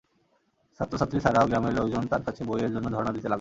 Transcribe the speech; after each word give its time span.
ছাত্রছাত্রী 0.79 1.17
ছাড়াও 1.19 1.45
গ্রামের 1.47 1.73
লোকজন 1.73 2.03
তাঁর 2.07 2.23
কাছে 2.23 2.41
বইয়ের 2.43 2.71
জন্য 2.73 2.87
ধরনা 2.89 3.11
দিতে 3.11 3.21
লাগল। 3.21 3.29